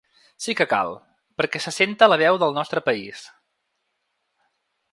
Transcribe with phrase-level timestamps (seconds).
[0.45, 0.93] Sí que cal,
[1.41, 3.29] perquè se senta la veu del nostre país.